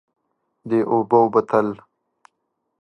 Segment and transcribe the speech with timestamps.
[0.69, 1.67] د اوبو بوتل،